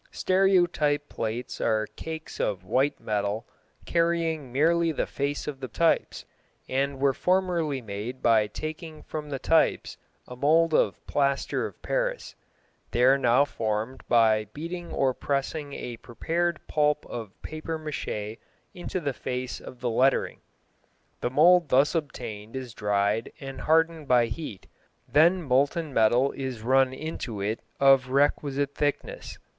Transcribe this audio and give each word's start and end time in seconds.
Stereotype 0.11 1.09
plates 1.09 1.61
are 1.61 1.85
cakes 1.95 2.39
of 2.39 2.63
white 2.63 2.99
metal 2.99 3.45
carrying 3.85 4.51
merely 4.51 4.91
the 4.91 5.05
face 5.05 5.45
of 5.47 5.59
the 5.59 5.67
types, 5.67 6.25
and 6.67 6.99
were 6.99 7.13
formerly 7.13 7.81
made 7.83 8.19
by 8.23 8.47
taking 8.47 9.03
from 9.03 9.29
the 9.29 9.37
types 9.37 9.97
a 10.27 10.35
mould 10.35 10.73
of 10.73 11.05
plaster 11.05 11.67
of 11.67 11.79
Paris. 11.83 12.33
They 12.89 13.03
are 13.03 13.19
now 13.19 13.45
formed 13.45 14.01
by 14.09 14.45
beating 14.53 14.91
or 14.91 15.13
pressing 15.13 15.73
a 15.73 15.97
prepared 15.97 16.59
pulp 16.67 17.05
of 17.05 17.39
papier 17.43 17.77
mâché 17.77 18.39
into 18.73 18.99
the 18.99 19.13
face 19.13 19.59
of 19.61 19.81
the 19.81 19.89
lettering. 19.91 20.39
The 21.19 21.29
mould 21.29 21.69
thus 21.69 21.93
obtained 21.93 22.55
is 22.55 22.73
dried 22.73 23.31
and 23.39 23.61
hardened 23.61 24.07
by 24.07 24.25
heat, 24.25 24.65
then 25.07 25.43
molten 25.43 25.93
metal 25.93 26.31
is 26.31 26.63
run 26.63 26.91
into 26.91 27.39
it 27.39 27.59
of 27.79 28.09
requisite 28.09 28.73
thickness. 28.73 29.37